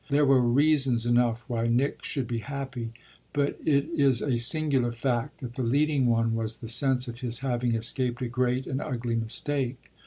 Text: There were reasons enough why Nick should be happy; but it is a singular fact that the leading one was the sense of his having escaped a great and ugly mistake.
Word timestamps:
There 0.09 0.25
were 0.25 0.41
reasons 0.41 1.05
enough 1.05 1.43
why 1.47 1.67
Nick 1.67 2.03
should 2.03 2.27
be 2.27 2.39
happy; 2.39 2.91
but 3.33 3.59
it 3.63 3.85
is 3.95 4.23
a 4.23 4.35
singular 4.39 4.91
fact 4.91 5.41
that 5.41 5.53
the 5.53 5.61
leading 5.61 6.07
one 6.07 6.33
was 6.33 6.55
the 6.55 6.67
sense 6.67 7.07
of 7.07 7.19
his 7.19 7.41
having 7.41 7.75
escaped 7.75 8.23
a 8.23 8.27
great 8.27 8.65
and 8.65 8.81
ugly 8.81 9.15
mistake. 9.15 9.91